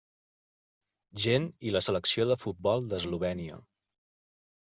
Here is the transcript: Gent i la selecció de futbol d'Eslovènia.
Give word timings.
Gent 1.25 1.45
i 1.71 1.75
la 1.75 1.83
selecció 1.89 2.25
de 2.31 2.37
futbol 2.45 2.89
d'Eslovènia. 2.93 3.59